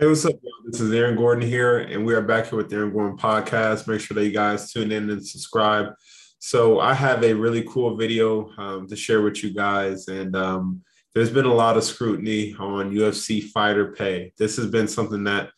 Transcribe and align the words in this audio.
Hey, 0.00 0.06
what's 0.06 0.24
up, 0.24 0.36
y'all? 0.44 0.52
This 0.64 0.80
is 0.80 0.92
Aaron 0.92 1.16
Gordon 1.16 1.48
here, 1.48 1.78
and 1.78 2.06
we 2.06 2.14
are 2.14 2.22
back 2.22 2.46
here 2.46 2.56
with 2.56 2.70
the 2.70 2.76
Aaron 2.76 2.92
Gordon 2.92 3.18
podcast. 3.18 3.88
Make 3.88 4.00
sure 4.00 4.14
that 4.14 4.24
you 4.24 4.30
guys 4.30 4.72
tune 4.72 4.92
in 4.92 5.10
and 5.10 5.26
subscribe. 5.26 5.92
So, 6.38 6.78
I 6.78 6.94
have 6.94 7.24
a 7.24 7.34
really 7.34 7.64
cool 7.64 7.96
video 7.96 8.48
um, 8.58 8.86
to 8.86 8.94
share 8.94 9.22
with 9.22 9.42
you 9.42 9.52
guys, 9.52 10.06
and 10.06 10.36
um, 10.36 10.82
there's 11.16 11.30
been 11.30 11.46
a 11.46 11.52
lot 11.52 11.76
of 11.76 11.82
scrutiny 11.82 12.54
on 12.60 12.94
UFC 12.94 13.42
fighter 13.42 13.90
pay. 13.90 14.32
This 14.38 14.56
has 14.58 14.66
been 14.68 14.86
something 14.86 15.24
that, 15.24 15.50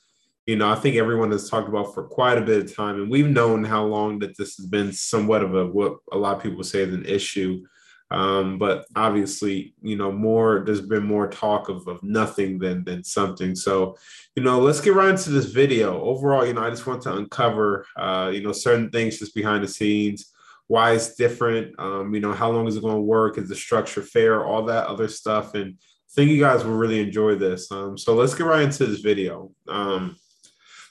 you 0.46 0.56
know, 0.56 0.70
I 0.70 0.76
think 0.76 0.96
everyone 0.96 1.32
has 1.32 1.50
talked 1.50 1.68
about 1.68 1.92
for 1.92 2.04
quite 2.04 2.38
a 2.38 2.40
bit 2.40 2.64
of 2.64 2.74
time, 2.74 2.94
and 2.94 3.10
we've 3.10 3.28
known 3.28 3.62
how 3.62 3.84
long 3.84 4.20
that 4.20 4.38
this 4.38 4.56
has 4.56 4.64
been 4.64 4.90
somewhat 4.94 5.42
of 5.42 5.54
a 5.54 5.66
what 5.66 5.98
a 6.12 6.16
lot 6.16 6.38
of 6.38 6.42
people 6.42 6.64
say 6.64 6.80
is 6.80 6.94
an 6.94 7.04
issue. 7.04 7.62
Um, 8.10 8.58
but 8.58 8.86
obviously, 8.96 9.74
you 9.82 9.96
know, 9.96 10.10
more 10.10 10.64
there's 10.66 10.80
been 10.80 11.04
more 11.04 11.28
talk 11.28 11.68
of, 11.68 11.86
of 11.86 12.02
nothing 12.02 12.58
than 12.58 12.82
than 12.84 13.04
something. 13.04 13.54
So, 13.54 13.96
you 14.34 14.42
know, 14.42 14.58
let's 14.58 14.80
get 14.80 14.94
right 14.94 15.10
into 15.10 15.30
this 15.30 15.46
video. 15.46 16.00
Overall, 16.02 16.44
you 16.44 16.54
know, 16.54 16.62
I 16.62 16.70
just 16.70 16.86
want 16.86 17.02
to 17.02 17.16
uncover 17.16 17.86
uh, 17.96 18.30
you 18.32 18.42
know, 18.42 18.52
certain 18.52 18.90
things 18.90 19.18
just 19.18 19.34
behind 19.34 19.62
the 19.62 19.68
scenes, 19.68 20.32
why 20.66 20.92
it's 20.92 21.14
different, 21.14 21.78
um, 21.78 22.14
you 22.14 22.20
know, 22.20 22.32
how 22.32 22.50
long 22.50 22.66
is 22.66 22.76
it 22.76 22.82
going 22.82 22.96
to 22.96 23.00
work, 23.00 23.38
is 23.38 23.48
the 23.48 23.56
structure 23.56 24.02
fair, 24.02 24.44
all 24.44 24.64
that 24.64 24.86
other 24.86 25.08
stuff. 25.08 25.54
And 25.54 25.74
I 25.74 26.12
think 26.14 26.30
you 26.30 26.40
guys 26.40 26.64
will 26.64 26.76
really 26.76 27.00
enjoy 27.00 27.36
this. 27.36 27.70
Um, 27.70 27.96
so 27.96 28.14
let's 28.14 28.34
get 28.34 28.46
right 28.46 28.62
into 28.62 28.86
this 28.86 29.00
video. 29.00 29.52
Um, 29.68 30.16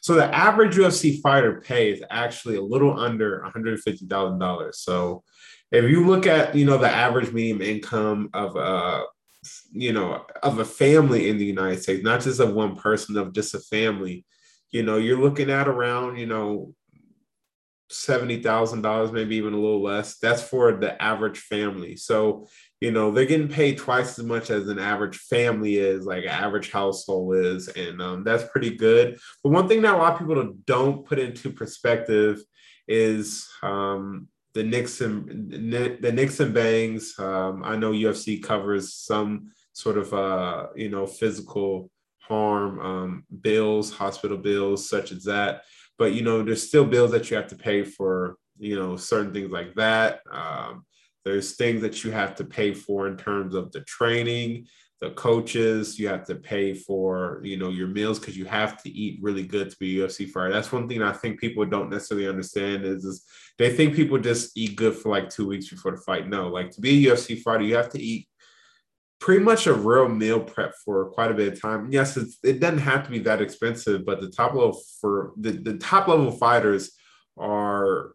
so 0.01 0.13
the 0.13 0.33
average 0.33 0.75
UFC 0.75 1.21
fighter 1.21 1.61
pay 1.61 1.91
is 1.91 2.03
actually 2.09 2.55
a 2.55 2.61
little 2.61 2.97
under 2.97 3.43
$150,000. 3.53 4.75
So 4.75 5.23
if 5.71 5.89
you 5.89 6.05
look 6.05 6.25
at 6.27 6.55
you 6.55 6.65
know 6.65 6.77
the 6.77 6.89
average 6.89 7.31
medium 7.31 7.61
income 7.61 8.29
of 8.33 8.55
a 8.55 9.03
you 9.71 9.93
know 9.93 10.25
of 10.43 10.59
a 10.59 10.65
family 10.65 11.29
in 11.29 11.37
the 11.37 11.45
United 11.45 11.81
States, 11.81 12.03
not 12.03 12.21
just 12.21 12.39
of 12.39 12.53
one 12.53 12.75
person, 12.75 13.17
of 13.17 13.33
just 13.33 13.53
a 13.53 13.59
family, 13.59 14.25
you 14.71 14.83
know, 14.83 14.97
you're 14.97 15.21
looking 15.21 15.49
at 15.49 15.67
around 15.67 16.17
you 16.17 16.25
know 16.25 16.73
seventy 17.91 18.41
thousand 18.41 18.81
dollars, 18.81 19.11
maybe 19.11 19.35
even 19.35 19.53
a 19.53 19.59
little 19.59 19.81
less. 19.81 20.17
That's 20.17 20.41
for 20.41 20.73
the 20.73 21.01
average 21.01 21.39
family. 21.39 21.95
So 21.95 22.47
you 22.81 22.91
know 22.91 23.11
they're 23.11 23.25
getting 23.25 23.47
paid 23.47 23.77
twice 23.77 24.17
as 24.17 24.25
much 24.25 24.49
as 24.49 24.67
an 24.69 24.79
average 24.79 25.17
family 25.17 25.77
is, 25.77 26.05
like 26.05 26.23
an 26.23 26.29
average 26.29 26.71
household 26.71 27.35
is, 27.35 27.67
and 27.69 28.01
um, 28.01 28.23
that's 28.23 28.49
pretty 28.51 28.75
good. 28.75 29.19
But 29.43 29.51
one 29.51 29.67
thing 29.67 29.83
that 29.83 29.95
a 29.95 29.97
lot 29.97 30.13
of 30.13 30.19
people 30.19 30.53
don't 30.65 31.05
put 31.05 31.19
into 31.19 31.51
perspective 31.51 32.41
is 32.87 33.47
um, 33.61 34.27
the 34.53 34.63
Nixon 34.63 35.49
the 36.01 36.11
Nixon 36.11 36.53
bangs. 36.53 37.17
Um, 37.19 37.63
I 37.63 37.75
know 37.75 37.91
UFC 37.91 38.41
covers 38.41 38.93
some 38.93 39.51
sort 39.73 39.97
of 39.97 40.13
uh, 40.13 40.67
you 40.75 40.89
know 40.89 41.05
physical 41.05 41.89
harm 42.19 42.79
um, 42.79 43.23
bills, 43.41 43.91
hospital 43.91 44.37
bills, 44.37 44.87
such 44.89 45.11
as 45.11 45.23
that. 45.25 45.63
But 45.97 46.13
you 46.13 46.21
know, 46.21 46.43
there's 46.43 46.67
still 46.67 46.85
bills 46.85 47.11
that 47.11 47.29
you 47.29 47.37
have 47.37 47.47
to 47.47 47.55
pay 47.55 47.83
for 47.83 48.37
you 48.57 48.75
know 48.75 48.95
certain 48.97 49.33
things 49.33 49.51
like 49.51 49.75
that. 49.75 50.21
Um, 50.31 50.85
there's 51.25 51.55
things 51.55 51.81
that 51.81 52.03
you 52.03 52.11
have 52.11 52.35
to 52.35 52.45
pay 52.45 52.73
for 52.73 53.07
in 53.07 53.17
terms 53.17 53.53
of 53.53 53.71
the 53.71 53.81
training 53.81 54.67
the 55.01 55.11
coaches 55.11 55.97
you 55.97 56.09
have 56.09 56.25
to 56.25 56.35
pay 56.35 56.73
for 56.73 57.39
you 57.43 57.57
know 57.57 57.69
your 57.69 57.87
meals 57.87 58.19
because 58.19 58.37
you 58.37 58.45
have 58.45 58.81
to 58.83 58.89
eat 58.89 59.19
really 59.21 59.43
good 59.43 59.69
to 59.69 59.77
be 59.77 59.95
ufc 59.97 60.29
fighter. 60.29 60.51
That's 60.51 60.71
one 60.71 60.87
thing 60.87 61.01
i 61.01 61.13
think 61.13 61.39
people 61.39 61.65
don't 61.65 61.89
necessarily 61.89 62.27
understand 62.27 62.83
is, 62.83 63.05
is 63.05 63.25
they 63.57 63.73
think 63.73 63.95
people 63.95 64.17
just 64.17 64.57
eat 64.57 64.75
good 64.75 64.95
for 64.95 65.09
like 65.09 65.29
two 65.29 65.47
weeks 65.47 65.69
before 65.69 65.91
the 65.91 65.97
fight. 65.97 66.27
No 66.27 66.49
like 66.49 66.71
to 66.71 66.81
be 66.81 67.07
a 67.07 67.13
ufc 67.13 67.41
fighter 67.41 67.63
you 67.63 67.75
have 67.75 67.89
to 67.89 68.01
eat 68.01 68.27
pretty 69.19 69.43
much 69.43 69.67
a 69.67 69.73
real 69.73 70.07
meal 70.07 70.39
prep 70.39 70.73
for 70.85 71.09
quite 71.11 71.31
a 71.31 71.33
bit 71.33 71.53
of 71.53 71.61
time. 71.61 71.89
Yes 71.91 72.17
it 72.43 72.59
doesn't 72.59 72.79
have 72.79 73.05
to 73.05 73.11
be 73.11 73.19
that 73.19 73.41
expensive 73.41 74.05
but 74.05 74.19
the 74.19 74.29
top 74.29 74.53
level 74.53 74.81
for 74.99 75.31
the, 75.37 75.51
the 75.51 75.77
top 75.77 76.07
level 76.07 76.31
fighters 76.31 76.91
are 77.37 78.11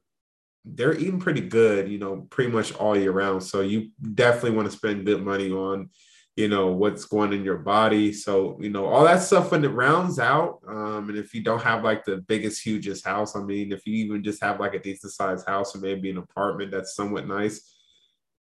they're 0.66 0.96
eating 0.96 1.20
pretty 1.20 1.42
good 1.42 1.90
you 1.90 1.98
know 1.98 2.26
pretty 2.28 2.50
much 2.50 2.74
all 2.74 2.96
year 2.96 3.12
round. 3.12 3.42
So 3.42 3.62
you 3.62 3.88
definitely 4.14 4.50
want 4.50 4.70
to 4.70 4.76
spend 4.76 5.06
good 5.06 5.24
money 5.24 5.50
on 5.50 5.88
you 6.36 6.48
know 6.48 6.68
what's 6.68 7.04
going 7.04 7.32
in 7.32 7.44
your 7.44 7.58
body. 7.58 8.12
So 8.12 8.58
you 8.60 8.70
know 8.70 8.86
all 8.86 9.04
that 9.04 9.22
stuff 9.22 9.52
when 9.52 9.64
it 9.64 9.68
rounds 9.68 10.18
out 10.18 10.60
um, 10.68 11.08
and 11.08 11.18
if 11.18 11.34
you 11.34 11.42
don't 11.42 11.62
have 11.62 11.84
like 11.84 12.04
the 12.04 12.18
biggest 12.18 12.62
hugest 12.62 13.04
house 13.04 13.36
i 13.36 13.40
mean 13.40 13.72
if 13.72 13.86
you 13.86 13.94
even 13.94 14.22
just 14.22 14.42
have 14.42 14.60
like 14.60 14.74
a 14.74 14.78
decent 14.78 15.12
sized 15.12 15.46
house 15.46 15.74
or 15.74 15.78
maybe 15.78 16.10
an 16.10 16.18
apartment 16.18 16.70
that's 16.70 16.94
somewhat 16.94 17.26
nice 17.26 17.74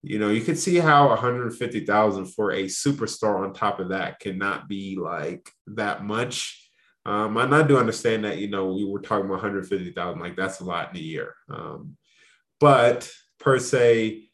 you 0.03 0.19
know 0.19 0.28
you 0.28 0.41
can 0.41 0.56
see 0.56 0.76
how 0.76 1.09
150000 1.09 2.26
for 2.26 2.53
a 2.53 2.65
superstar 2.65 3.44
on 3.44 3.53
top 3.53 3.81
of 3.81 3.88
that 3.88 4.20
cannot 4.20 4.69
be 4.69 4.97
like 4.97 5.50
that 5.66 6.05
much. 6.05 6.70
Um, 7.05 7.37
and 7.38 7.55
i 7.55 7.62
do 7.62 7.78
understand 7.78 8.25
that 8.25 8.38
you 8.38 8.49
know 8.49 8.72
we 8.72 8.84
were 8.84 9.00
talking 9.00 9.26
about 9.26 9.43
150000 9.43 10.20
like 10.20 10.37
that's 10.37 10.60
a 10.60 10.65
lot 10.65 10.91
in 10.91 10.97
a 10.99 11.03
year. 11.03 11.34
Um, 11.50 11.97
but 12.60 13.10
per 13.41 13.59
se 13.59 14.28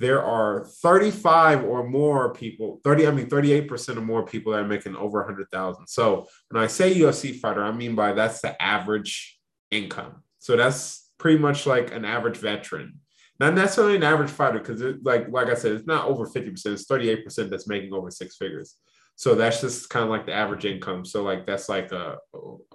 there 0.00 0.22
are 0.22 0.64
35 0.82 1.64
or 1.64 1.88
more 1.88 2.32
people 2.32 2.80
30 2.84 3.06
i 3.06 3.10
mean 3.10 3.26
38% 3.26 3.96
or 3.96 4.00
more 4.00 4.24
people 4.24 4.52
that 4.52 4.60
are 4.60 4.66
making 4.66 4.94
over 4.94 5.24
100000 5.24 5.86
so 5.86 6.26
when 6.50 6.62
i 6.62 6.66
say 6.66 6.94
ufc 7.00 7.38
fighter 7.40 7.62
i 7.62 7.72
mean 7.72 7.94
by 7.94 8.12
that's 8.12 8.40
the 8.40 8.60
average 8.62 9.38
income. 9.70 10.22
So 10.38 10.56
that's 10.56 11.10
pretty 11.18 11.38
much 11.38 11.66
like 11.66 11.92
an 11.92 12.04
average 12.04 12.38
veteran. 12.38 13.00
Not 13.40 13.54
necessarily 13.54 13.96
an 13.96 14.02
average 14.02 14.30
fighter 14.30 14.58
because 14.58 14.82
like 15.02 15.28
like 15.28 15.48
i 15.48 15.54
said 15.54 15.72
it's 15.72 15.86
not 15.86 16.06
over 16.06 16.26
50% 16.26 16.66
it's 16.66 16.86
38% 16.86 17.50
that's 17.50 17.68
making 17.68 17.92
over 17.92 18.10
six 18.10 18.36
figures. 18.36 18.76
So 19.14 19.34
that's 19.34 19.60
just 19.60 19.90
kind 19.90 20.04
of 20.04 20.10
like 20.10 20.26
the 20.26 20.32
average 20.32 20.64
income. 20.64 21.04
So 21.04 21.22
like 21.22 21.46
that's 21.46 21.68
like 21.68 21.92
a 21.92 22.18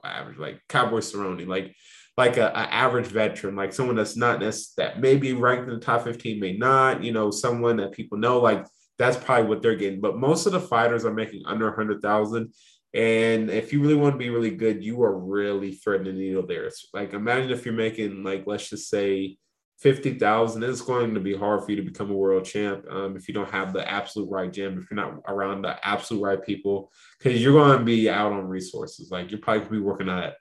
average 0.03 0.38
like 0.38 0.62
cowboy 0.69 1.00
cerrone 1.00 1.45
like 1.47 1.75
like 2.18 2.38
a, 2.38 2.47
a, 2.47 2.74
average 2.74 3.07
veteran, 3.07 3.56
like 3.56 3.74
someone 3.74 3.96
that's 3.96 4.16
not 4.16 4.40
that 4.78 5.00
may 5.00 5.18
be 5.18 5.34
ranked 5.34 5.68
in 5.68 5.74
the 5.74 5.79
top 5.79 6.03
15, 6.03 6.40
may 6.40 6.53
not, 6.53 7.03
you 7.03 7.12
know, 7.12 7.31
someone 7.31 7.78
that 7.78 7.91
people 7.91 8.18
know, 8.18 8.40
like 8.40 8.66
that's 9.00 9.18
probably 9.18 9.47
what 9.47 9.62
they're 9.62 9.75
getting. 9.75 10.01
But 10.01 10.18
most 10.18 10.46
of 10.46 10.51
the 10.51 10.59
fighters 10.59 11.06
are 11.06 11.13
making 11.13 11.44
under 11.46 11.66
100,000. 11.66 12.53
And 12.94 13.50
if 13.50 13.74
you 13.74 13.81
really 13.81 13.96
want 13.96 14.13
to 14.13 14.19
be 14.19 14.29
really 14.29 14.51
good, 14.51 14.84
you 14.84 15.01
are 15.01 15.18
really 15.18 15.72
threading 15.74 16.06
the 16.06 16.13
needle 16.13 16.46
there. 16.46 16.66
It's 16.66 16.88
like 16.94 17.13
imagine 17.13 17.50
if 17.50 17.66
you're 17.66 17.74
making 17.74 18.24
like 18.24 18.44
let's 18.45 18.69
just 18.69 18.90
say 18.90 19.38
50,000, 19.80 20.63
it's 20.63 20.81
going 20.81 21.13
to 21.16 21.19
be 21.19 21.35
hard 21.35 21.63
for 21.63 21.72
you 21.72 21.78
to 21.78 21.81
become 21.81 22.12
a 22.12 22.13
world 22.13 22.45
champ 22.45 22.85
um, 22.90 23.18
if 23.18 23.28
you 23.28 23.34
don't 23.34 23.50
have 23.50 23.74
the 23.74 23.90
absolute 23.90 24.30
right 24.30 24.53
gym, 24.53 24.78
if 24.78 24.90
you're 24.90 24.95
not 24.95 25.22
around 25.28 25.63
the 25.63 25.85
absolute 25.85 26.22
right 26.22 26.41
people, 26.45 26.91
because 27.18 27.41
you're 27.41 27.51
going 27.51 27.80
to 27.80 27.84
be 27.84 28.09
out 28.09 28.31
on 28.31 28.47
resources. 28.47 29.09
Like 29.12 29.31
you're 29.31 29.41
probably 29.41 29.62
going 29.62 29.72
to 29.74 29.80
be 29.80 29.85
working 29.85 30.09
at 30.09 30.35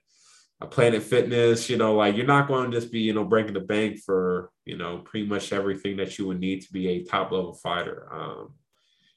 Planet 0.67 1.03
Fitness, 1.03 1.71
you 1.71 1.77
know, 1.77 1.95
like 1.95 2.17
you're 2.17 2.27
not 2.27 2.49
going 2.49 2.71
to 2.71 2.77
just 2.81 2.93
be, 2.93 3.01
you 3.01 3.13
know, 3.13 3.25
breaking 3.25 3.55
the 3.55 3.61
bank 3.61 3.99
for, 3.99 4.51
you 4.65 4.77
know, 4.77 4.99
pretty 4.99 5.27
much 5.27 5.53
everything 5.53 5.97
that 5.97 6.19
you 6.19 6.27
would 6.27 6.41
need 6.41 6.63
to 6.63 6.73
be 6.73 6.89
a 6.89 7.05
top 7.05 7.33
level 7.33 7.55
fighter. 7.55 8.09
Um, 8.13 8.55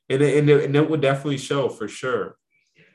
and, 0.10 0.22
it, 0.22 0.38
and, 0.38 0.50
it, 0.50 0.66
and 0.66 0.76
it 0.76 0.90
would 0.90 1.02
definitely 1.02 1.38
show 1.38 1.70
for 1.70 1.88
sure. 1.88 2.38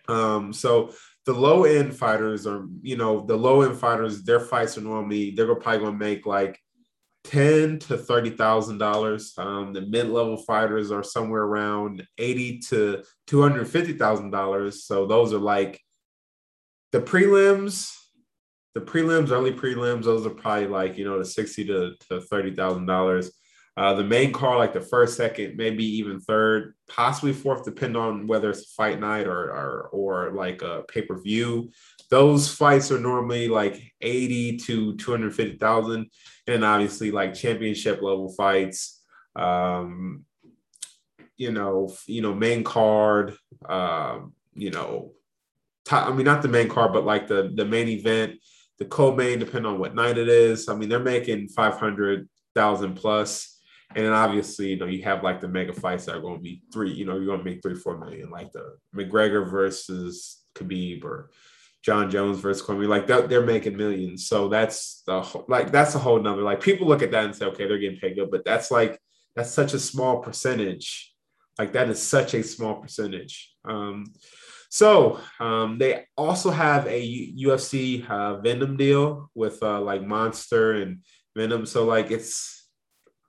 Um, 0.09 0.53
so 0.53 0.95
the 1.27 1.35
low 1.35 1.65
end 1.65 1.95
fighters 1.95 2.47
are, 2.47 2.67
you 2.83 2.97
know, 2.97 3.25
the 3.27 3.37
low 3.37 3.63
end 3.63 3.77
fighters, 3.77 4.23
their 4.23 4.41
fights 4.41 4.79
are 4.79 4.83
normally, 4.83 5.31
they're 5.31 5.55
probably 5.55 5.81
going 5.81 5.99
to 5.99 6.05
make 6.05 6.27
like 6.27 6.59
ten 7.23 7.79
to 7.79 7.99
thirty 7.99 8.31
thousand 8.31 8.79
dollars. 8.79 9.35
Um, 9.37 9.75
the 9.75 9.83
mid 9.83 10.09
level 10.09 10.39
fighters 10.39 10.91
are 10.91 11.03
somewhere 11.03 11.43
around 11.43 12.07
eighty 12.17 12.61
to 12.71 13.03
two 13.27 13.43
hundred 13.43 13.69
fifty 13.69 13.93
thousand 13.93 14.31
dollars. 14.31 14.85
So 14.85 15.07
those 15.07 15.35
are 15.35 15.39
like 15.39 15.79
the 16.93 17.01
prelims 17.03 17.95
the 18.75 18.81
prelims, 18.81 19.31
early 19.31 19.53
prelims, 19.53 20.05
those 20.05 20.27
are 20.27 20.31
probably 20.31 20.69
like 20.69 20.97
you 20.97 21.05
know 21.05 21.19
the 21.19 21.25
sixty 21.25 21.65
to, 21.67 21.95
to 22.09 22.21
thirty 22.21 22.55
thousand 22.55 22.89
uh, 22.89 22.93
dollars. 22.93 23.33
The 23.77 24.05
main 24.05 24.33
card, 24.33 24.59
like 24.59 24.75
the 24.75 24.81
first, 24.81 25.17
second, 25.17 25.57
maybe 25.57 25.85
even 25.85 26.21
third, 26.21 26.75
possibly 26.87 27.33
fourth, 27.33 27.65
depending 27.65 28.01
on 28.01 28.27
whether 28.27 28.51
it's 28.51 28.75
fight 28.75 29.01
night 29.01 29.27
or 29.27 29.51
or, 29.51 29.89
or 29.93 30.33
like 30.33 30.63
a 30.63 30.85
pay 30.89 31.03
per 31.03 31.21
view. 31.21 31.71
Those 32.11 32.53
fights 32.53 32.91
are 32.91 33.01
normally 33.01 33.49
like 33.49 33.81
eighty 34.01 34.57
to 34.59 34.97
two 34.97 35.11
hundred 35.11 35.35
fifty 35.35 35.57
thousand, 35.57 36.11
and 36.47 36.65
obviously 36.65 37.11
like 37.11 37.35
championship 37.35 38.03
level 38.03 38.33
fights. 38.37 39.03
Um, 39.35 40.25
you 41.37 41.51
know, 41.51 41.93
you 42.07 42.21
know, 42.21 42.35
main 42.35 42.63
card. 42.63 43.35
Um, 43.69 44.35
you 44.55 44.71
know, 44.71 45.13
I 45.91 46.13
mean, 46.13 46.27
not 46.27 46.43
the 46.43 46.49
main 46.49 46.69
card, 46.69 46.93
but 46.93 47.05
like 47.05 47.27
the 47.29 47.51
the 47.55 47.65
main 47.65 47.89
event 47.89 48.39
the 48.81 48.87
co-main, 48.87 49.39
depending 49.39 49.71
on 49.71 49.79
what 49.79 49.95
night 49.95 50.19
it 50.19 50.29
is. 50.29 50.69
I 50.69 50.75
mean, 50.75 50.89
they're 50.89 50.99
making 50.99 51.49
500,000 51.49 52.95
plus. 52.95 53.59
And 53.95 54.07
then 54.07 54.13
obviously, 54.13 54.71
you 54.71 54.79
know, 54.79 54.87
you 54.87 55.03
have 55.03 55.23
like 55.23 55.41
the 55.41 55.49
mega 55.49 55.75
fights 55.75 56.07
that 56.07 56.17
are 56.17 56.21
going 56.21 56.37
to 56.37 56.43
be 56.43 56.63
three, 56.73 56.91
you 56.91 57.05
know, 57.05 57.17
you're 57.17 57.27
going 57.27 57.41
to 57.41 57.45
make 57.45 57.61
three, 57.63 57.75
four 57.75 57.99
million, 57.99 58.31
like 58.31 58.51
the 58.53 58.77
McGregor 58.97 59.49
versus 59.49 60.39
Khabib 60.55 61.05
or 61.05 61.31
Jon 61.83 62.11
Jones 62.11 62.41
versus 62.41 62.63
Cormier. 62.63 62.89
Like 62.89 63.07
they're, 63.07 63.27
they're 63.27 63.45
making 63.45 63.77
millions. 63.77 64.27
So 64.27 64.49
that's 64.49 65.03
the 65.07 65.21
whole, 65.21 65.45
like, 65.49 65.71
that's 65.71 65.95
a 65.95 65.99
whole 65.99 66.21
number. 66.21 66.43
Like 66.43 66.63
people 66.63 66.87
look 66.87 67.03
at 67.03 67.11
that 67.11 67.25
and 67.25 67.37
say, 67.37 67.47
okay, 67.47 67.67
they're 67.67 67.79
getting 67.79 67.99
paid 67.99 68.17
good, 68.17 68.31
but 68.31 68.45
that's 68.45 68.71
like, 68.71 68.99
that's 69.37 69.51
such 69.51 69.75
a 69.75 69.79
small 69.79 70.21
percentage. 70.21 71.13
Like 71.59 71.73
that 71.75 71.91
is 71.91 72.03
such 72.03 72.33
a 72.33 72.43
small 72.43 72.77
percentage. 72.77 73.53
Um, 73.65 74.07
So 74.71 75.21
um, 75.41 75.79
they 75.79 76.05
also 76.17 76.51
have 76.51 76.87
a 76.87 77.35
UFC 77.37 78.09
uh, 78.09 78.41
Venum 78.41 78.79
deal 78.79 79.29
with 79.35 79.61
uh, 79.63 79.81
like 79.81 80.07
Monster 80.07 80.75
and 80.75 81.01
Venum. 81.37 81.67
So 81.67 81.85
like 81.85 82.13
it's 82.13 82.69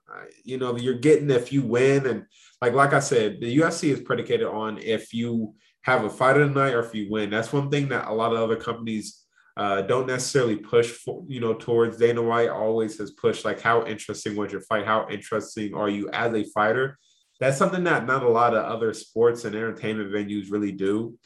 uh, 0.08 0.24
you 0.44 0.56
know 0.56 0.76
you're 0.76 0.94
getting 0.94 1.30
if 1.30 1.52
you 1.52 1.62
win 1.62 2.06
and 2.06 2.26
like 2.60 2.74
like 2.74 2.92
I 2.92 3.00
said, 3.00 3.40
the 3.40 3.58
UFC 3.58 3.90
is 3.90 4.00
predicated 4.00 4.46
on 4.46 4.78
if 4.78 5.12
you 5.12 5.54
have 5.82 6.04
a 6.04 6.10
fight 6.10 6.36
of 6.36 6.54
the 6.54 6.60
night 6.60 6.74
or 6.74 6.80
if 6.80 6.94
you 6.94 7.10
win. 7.10 7.30
That's 7.30 7.52
one 7.52 7.70
thing 7.70 7.88
that 7.88 8.06
a 8.06 8.14
lot 8.14 8.32
of 8.32 8.38
other 8.38 8.56
companies 8.56 9.24
uh, 9.56 9.82
don't 9.82 10.06
necessarily 10.06 10.56
push 10.56 10.90
for, 10.90 11.24
you 11.26 11.40
know, 11.40 11.54
towards 11.54 11.96
Dana 11.96 12.22
White 12.22 12.50
always 12.50 12.98
has 12.98 13.10
pushed 13.10 13.44
like 13.44 13.60
how 13.60 13.84
interesting 13.84 14.36
was 14.36 14.52
your 14.52 14.60
fight? 14.60 14.86
How 14.86 15.08
interesting 15.10 15.74
are 15.74 15.88
you 15.88 16.08
as 16.10 16.32
a 16.32 16.44
fighter? 16.44 16.98
That's 17.40 17.58
something 17.58 17.82
that 17.84 18.06
not 18.06 18.22
a 18.22 18.28
lot 18.28 18.54
of 18.54 18.64
other 18.64 18.94
sports 18.94 19.44
and 19.44 19.56
entertainment 19.56 20.12
venues 20.12 20.52
really 20.52 20.70
do. 20.70 21.18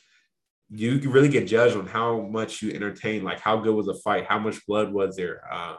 You, 0.68 0.98
really 1.10 1.28
get 1.28 1.46
judged 1.46 1.76
on 1.76 1.86
how 1.86 2.22
much 2.22 2.62
you 2.62 2.72
entertain, 2.72 3.22
like 3.22 3.40
how 3.40 3.56
good 3.58 3.74
was 3.74 3.86
the 3.86 3.94
fight, 3.94 4.26
how 4.26 4.38
much 4.38 4.66
blood 4.66 4.92
was 4.92 5.16
there. 5.16 5.42
Um, 5.52 5.78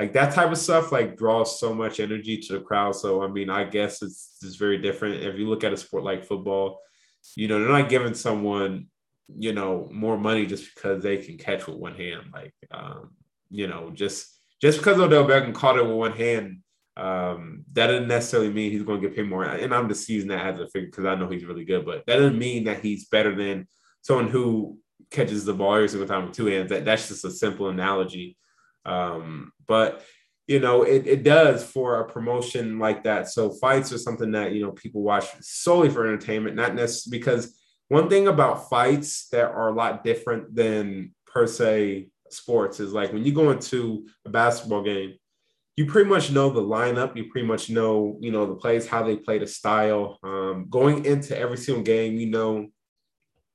like 0.00 0.12
that 0.14 0.34
type 0.34 0.50
of 0.50 0.58
stuff 0.58 0.90
like 0.90 1.16
draws 1.16 1.60
so 1.60 1.72
much 1.72 2.00
energy 2.00 2.38
to 2.38 2.54
the 2.54 2.60
crowd. 2.60 2.96
So 2.96 3.22
I 3.22 3.28
mean, 3.28 3.48
I 3.48 3.64
guess 3.64 4.02
it's, 4.02 4.38
it's 4.42 4.56
very 4.56 4.78
different. 4.78 5.22
If 5.22 5.38
you 5.38 5.48
look 5.48 5.62
at 5.62 5.72
a 5.72 5.76
sport 5.76 6.02
like 6.02 6.24
football, 6.24 6.80
you 7.36 7.46
know, 7.46 7.60
they're 7.60 7.68
not 7.68 7.88
giving 7.88 8.14
someone 8.14 8.88
you 9.38 9.52
know, 9.52 9.88
more 9.92 10.18
money 10.18 10.46
just 10.46 10.74
because 10.74 11.02
they 11.02 11.18
can 11.18 11.38
catch 11.38 11.66
with 11.66 11.76
one 11.76 11.94
hand. 11.94 12.24
Like, 12.32 12.54
um, 12.70 13.10
you 13.50 13.66
know, 13.66 13.90
just 13.90 14.38
just 14.60 14.78
because 14.78 14.98
Odell 14.98 15.26
Beckham 15.26 15.54
caught 15.54 15.78
it 15.78 15.86
with 15.86 15.96
one 15.96 16.12
hand, 16.12 16.58
um, 16.96 17.64
that 17.72 17.88
doesn't 17.88 18.08
necessarily 18.08 18.52
mean 18.52 18.70
he's 18.70 18.82
going 18.82 19.00
to 19.00 19.08
get 19.08 19.16
paid 19.16 19.28
more. 19.28 19.44
And 19.44 19.74
I'm 19.74 19.88
just 19.88 20.08
using 20.08 20.28
that 20.28 20.54
as 20.54 20.60
a 20.60 20.68
figure 20.68 20.88
because 20.88 21.04
I 21.04 21.14
know 21.14 21.28
he's 21.28 21.44
really 21.44 21.64
good, 21.64 21.84
but 21.84 22.04
that 22.06 22.16
doesn't 22.16 22.38
mean 22.38 22.64
that 22.64 22.80
he's 22.80 23.08
better 23.08 23.34
than 23.34 23.66
someone 24.02 24.28
who 24.28 24.78
catches 25.10 25.44
the 25.44 25.54
ball 25.54 25.74
every 25.74 25.88
single 25.88 26.08
time 26.08 26.26
with 26.26 26.36
two 26.36 26.46
hands. 26.46 26.70
That 26.70 26.84
that's 26.84 27.08
just 27.08 27.24
a 27.24 27.30
simple 27.30 27.68
analogy. 27.68 28.36
Um, 28.84 29.52
but 29.66 30.04
you 30.48 30.58
know, 30.58 30.82
it, 30.82 31.06
it 31.06 31.22
does 31.22 31.64
for 31.64 32.00
a 32.00 32.08
promotion 32.08 32.78
like 32.78 33.04
that. 33.04 33.28
So 33.28 33.50
fights 33.50 33.92
are 33.92 33.98
something 33.98 34.32
that 34.32 34.52
you 34.52 34.62
know 34.62 34.72
people 34.72 35.02
watch 35.02 35.26
solely 35.40 35.88
for 35.88 36.06
entertainment, 36.06 36.56
not 36.56 36.74
necessarily 36.74 37.18
because 37.18 37.58
one 37.88 38.08
thing 38.08 38.26
about 38.26 38.68
fights 38.68 39.28
that 39.28 39.50
are 39.50 39.68
a 39.68 39.74
lot 39.74 40.04
different 40.04 40.54
than 40.54 41.14
per 41.26 41.46
se 41.46 42.08
sports 42.30 42.80
is 42.80 42.92
like 42.92 43.12
when 43.12 43.24
you 43.24 43.32
go 43.32 43.50
into 43.50 44.06
a 44.24 44.30
basketball 44.30 44.82
game, 44.82 45.14
you 45.76 45.86
pretty 45.86 46.08
much 46.08 46.30
know 46.30 46.50
the 46.50 46.60
lineup. 46.60 47.16
You 47.16 47.30
pretty 47.30 47.46
much 47.46 47.70
know, 47.70 48.18
you 48.20 48.32
know, 48.32 48.46
the 48.46 48.54
plays, 48.54 48.86
how 48.86 49.02
they 49.02 49.16
play 49.16 49.38
the 49.38 49.46
style. 49.46 50.18
Um, 50.22 50.66
going 50.68 51.04
into 51.04 51.38
every 51.38 51.56
single 51.56 51.84
game, 51.84 52.14
you 52.18 52.30
know, 52.30 52.68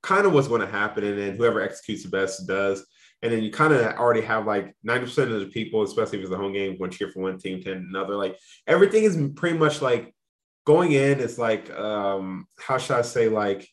kind 0.07 0.25
of 0.25 0.31
what's 0.31 0.47
going 0.47 0.61
to 0.61 0.67
happen, 0.67 1.03
and 1.03 1.19
then 1.19 1.35
whoever 1.35 1.61
executes 1.61 2.03
the 2.03 2.09
best 2.09 2.47
does. 2.47 2.85
And 3.21 3.31
then 3.31 3.43
you 3.43 3.51
kind 3.51 3.73
of 3.73 3.81
already 3.95 4.21
have 4.21 4.45
like 4.45 4.73
90% 4.87 5.33
of 5.33 5.39
the 5.41 5.47
people, 5.47 5.83
especially 5.83 6.19
if 6.19 6.25
it's 6.25 6.33
a 6.33 6.37
home 6.37 6.53
game, 6.53 6.77
to 6.77 6.87
cheer 6.89 7.11
for 7.11 7.23
one 7.23 7.37
team, 7.37 7.61
10 7.61 7.73
another. 7.89 8.15
Like 8.15 8.37
everything 8.67 9.03
is 9.03 9.19
pretty 9.35 9.57
much 9.57 9.81
like 9.81 10.15
going 10.65 10.93
in. 10.93 11.19
It's 11.19 11.37
like, 11.37 11.69
um, 11.77 12.47
how 12.57 12.77
should 12.77 12.95
I 12.95 13.01
say, 13.01 13.27
like 13.27 13.67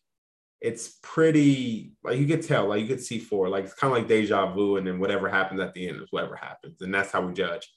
it's 0.60 0.98
pretty 1.02 1.92
like 2.02 2.18
you 2.18 2.26
could 2.26 2.42
tell, 2.42 2.66
like 2.68 2.80
you 2.80 2.88
could 2.88 3.02
see 3.02 3.18
four, 3.20 3.48
like 3.48 3.66
it's 3.66 3.74
kind 3.74 3.92
of 3.92 3.98
like 3.98 4.08
deja 4.08 4.52
vu, 4.52 4.76
and 4.76 4.86
then 4.86 4.98
whatever 4.98 5.28
happens 5.28 5.60
at 5.60 5.72
the 5.74 5.86
end 5.86 6.00
is 6.00 6.08
whatever 6.10 6.34
happens, 6.34 6.80
and 6.80 6.92
that's 6.92 7.12
how 7.12 7.20
we 7.20 7.32
judge. 7.32 7.70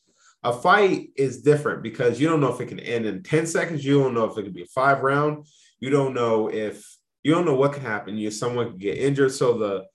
A 0.43 0.53
fight 0.53 1.09
is 1.15 1.41
different 1.41 1.83
because 1.83 2.19
you 2.19 2.27
don't 2.27 2.39
know 2.39 2.53
if 2.53 2.61
it 2.61 2.69
can 2.69 2.79
end 2.79 3.05
in 3.05 3.21
10 3.21 3.45
seconds, 3.45 3.85
you 3.85 4.01
don't 4.01 4.13
know 4.13 4.23
if 4.23 4.37
it 4.37 4.43
could 4.43 4.53
be 4.53 4.63
a 4.63 4.67
five 4.67 5.01
round, 5.01 5.45
you 5.79 5.89
don't 5.89 6.13
know 6.13 6.47
if 6.47 6.96
you 7.27 7.33
don't 7.33 7.43
know 7.43 7.55
what 7.55 7.73
can 7.73 7.83
happen. 7.83 8.17
You 8.17 8.31
someone 8.31 8.71
could 8.71 8.79
get 8.79 8.97
injured. 8.97 9.33
So 9.33 9.57
the 9.57 9.85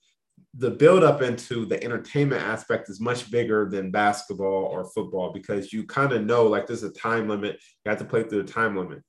the 0.58 0.70
build 0.70 1.02
up 1.02 1.23
into 1.23 1.64
the 1.64 1.82
entertainment 1.82 2.43
aspect 2.43 2.90
is 2.90 3.00
much 3.00 3.31
bigger 3.31 3.70
than 3.70 3.90
basketball 3.90 4.64
or 4.64 4.84
football 4.90 5.32
because 5.32 5.73
you 5.73 5.87
kind 5.87 6.12
of 6.12 6.26
know 6.26 6.44
like 6.44 6.67
there's 6.67 6.82
a 6.82 6.90
time 6.90 7.31
limit. 7.31 7.58
You 7.87 7.88
have 7.88 7.99
to 8.00 8.05
play 8.05 8.25
through 8.25 8.43
the 8.43 8.52
time 8.52 8.76
limit. 8.76 9.02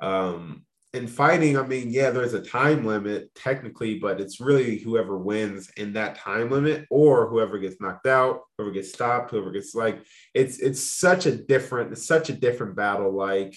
Um, 0.00 0.66
in 0.94 1.08
fighting, 1.08 1.58
I 1.58 1.66
mean, 1.66 1.90
yeah, 1.90 2.10
there's 2.10 2.32
a 2.32 2.40
time 2.40 2.86
limit 2.86 3.34
technically, 3.34 3.98
but 3.98 4.20
it's 4.20 4.38
really 4.38 4.78
whoever 4.78 5.18
wins 5.18 5.68
in 5.76 5.94
that 5.94 6.14
time 6.14 6.52
limit 6.52 6.86
or 6.92 7.28
whoever 7.28 7.58
gets 7.58 7.80
knocked 7.80 8.06
out, 8.06 8.42
whoever 8.56 8.70
gets 8.70 8.92
stopped, 8.92 9.32
whoever 9.32 9.50
gets 9.50 9.74
like 9.74 10.04
it's 10.32 10.60
it's 10.60 10.80
such 10.80 11.26
a 11.26 11.34
different, 11.34 11.90
it's 11.90 12.06
such 12.06 12.30
a 12.30 12.34
different 12.34 12.76
battle. 12.76 13.12
Like 13.12 13.56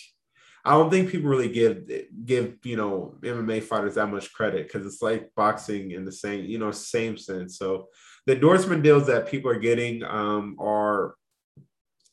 I 0.63 0.71
don't 0.71 0.91
think 0.91 1.09
people 1.09 1.29
really 1.29 1.51
give 1.51 1.89
give 2.25 2.57
you 2.63 2.77
know 2.77 3.15
MMA 3.21 3.63
fighters 3.63 3.95
that 3.95 4.07
much 4.07 4.31
credit 4.33 4.67
because 4.67 4.85
it's 4.85 5.01
like 5.01 5.31
boxing 5.35 5.91
in 5.91 6.05
the 6.05 6.11
same 6.11 6.45
you 6.45 6.59
know 6.59 6.71
same 6.71 7.17
sense. 7.17 7.57
So 7.57 7.87
the 8.25 8.33
endorsement 8.33 8.83
deals 8.83 9.07
that 9.07 9.27
people 9.27 9.49
are 9.49 9.59
getting 9.59 10.03
um, 10.03 10.55
are, 10.59 11.15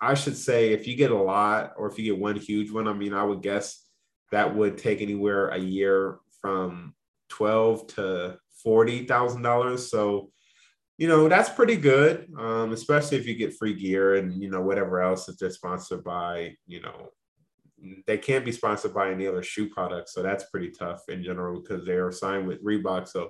I 0.00 0.14
should 0.14 0.36
say, 0.36 0.72
if 0.72 0.86
you 0.86 0.96
get 0.96 1.10
a 1.10 1.16
lot 1.16 1.74
or 1.76 1.88
if 1.88 1.98
you 1.98 2.04
get 2.04 2.20
one 2.20 2.36
huge 2.36 2.70
one, 2.70 2.88
I 2.88 2.92
mean, 2.92 3.12
I 3.12 3.24
would 3.24 3.42
guess 3.42 3.84
that 4.32 4.54
would 4.54 4.78
take 4.78 5.02
anywhere 5.02 5.48
a 5.48 5.58
year 5.58 6.18
from 6.40 6.94
twelve 7.28 7.86
to 7.88 8.38
forty 8.62 9.04
thousand 9.04 9.42
dollars. 9.42 9.90
So, 9.90 10.30
you 10.96 11.08
know, 11.08 11.28
that's 11.28 11.50
pretty 11.50 11.76
good, 11.76 12.32
um, 12.38 12.72
especially 12.72 13.18
if 13.18 13.26
you 13.26 13.34
get 13.34 13.56
free 13.56 13.74
gear 13.74 14.14
and 14.14 14.42
you 14.42 14.50
know 14.50 14.62
whatever 14.62 15.02
else 15.02 15.28
if 15.28 15.36
they're 15.36 15.50
sponsored 15.50 16.04
by. 16.04 16.54
You 16.66 16.80
know, 16.80 17.10
they 18.06 18.18
can't 18.18 18.44
be 18.44 18.52
sponsored 18.52 18.94
by 18.94 19.10
any 19.10 19.26
other 19.26 19.42
shoe 19.42 19.68
products, 19.68 20.12
so 20.12 20.22
that's 20.22 20.50
pretty 20.50 20.70
tough 20.70 21.02
in 21.08 21.22
general 21.22 21.60
because 21.60 21.84
they 21.84 21.94
are 21.94 22.12
signed 22.12 22.46
with 22.46 22.64
Reebok. 22.64 23.08
So 23.08 23.28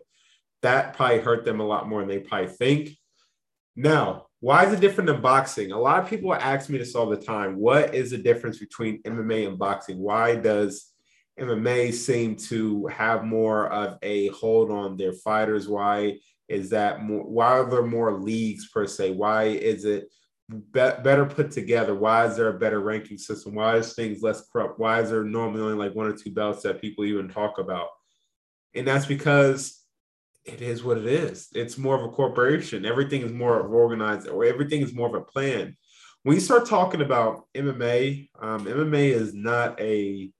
that 0.62 0.94
probably 0.94 1.20
hurt 1.20 1.44
them 1.44 1.60
a 1.60 1.66
lot 1.66 1.88
more 1.88 2.00
than 2.00 2.08
they 2.08 2.18
probably 2.18 2.48
think. 2.48 2.90
Now, 3.76 4.26
why 4.40 4.66
is 4.66 4.72
it 4.72 4.80
different 4.80 5.08
than 5.08 5.20
boxing? 5.20 5.72
A 5.72 5.78
lot 5.78 6.02
of 6.02 6.10
people 6.10 6.34
ask 6.34 6.68
me 6.68 6.78
this 6.78 6.94
all 6.94 7.08
the 7.08 7.16
time. 7.16 7.56
What 7.56 7.94
is 7.94 8.10
the 8.10 8.18
difference 8.18 8.58
between 8.58 9.02
MMA 9.02 9.48
and 9.48 9.58
boxing? 9.58 9.98
Why 9.98 10.36
does 10.36 10.92
MMA 11.38 11.92
seem 11.92 12.36
to 12.36 12.86
have 12.86 13.24
more 13.24 13.68
of 13.72 13.98
a 14.02 14.28
hold 14.28 14.70
on 14.70 14.96
their 14.96 15.12
fighters? 15.12 15.68
Why 15.68 16.18
is 16.48 16.70
that 16.70 17.02
more? 17.02 17.24
Why 17.24 17.58
are 17.58 17.70
there 17.70 17.82
more 17.82 18.20
leagues 18.20 18.68
per 18.68 18.86
se? 18.86 19.12
Why 19.12 19.44
is 19.44 19.84
it 19.84 20.08
be- 20.48 20.62
better 20.72 21.26
put 21.26 21.50
together? 21.50 21.94
Why 21.94 22.26
is 22.26 22.36
there 22.36 22.48
a 22.48 22.58
better 22.58 22.80
ranking 22.80 23.18
system? 23.18 23.54
Why 23.54 23.76
is 23.76 23.94
things 23.94 24.22
less 24.22 24.48
corrupt? 24.48 24.78
Why 24.78 25.00
is 25.00 25.10
there 25.10 25.24
normally 25.24 25.62
only 25.62 25.74
like 25.74 25.94
one 25.94 26.06
or 26.06 26.16
two 26.16 26.30
belts 26.30 26.62
that 26.62 26.80
people 26.80 27.04
even 27.04 27.28
talk 27.28 27.58
about? 27.58 27.88
And 28.74 28.86
that's 28.86 29.06
because 29.06 29.82
it 30.44 30.62
is 30.62 30.82
what 30.82 30.98
it 30.98 31.06
is. 31.06 31.48
It's 31.52 31.76
more 31.76 31.96
of 31.96 32.04
a 32.04 32.14
corporation. 32.14 32.86
Everything 32.86 33.22
is 33.22 33.32
more 33.32 33.60
organized, 33.60 34.28
or 34.28 34.44
everything 34.44 34.80
is 34.80 34.94
more 34.94 35.08
of 35.08 35.14
a 35.14 35.24
plan. 35.24 35.76
When 36.22 36.34
you 36.34 36.40
start 36.40 36.66
talking 36.66 37.02
about 37.02 37.44
MMA, 37.54 38.28
um, 38.40 38.64
MMA 38.64 39.10
is 39.10 39.34
not 39.34 39.78
a 39.80 40.30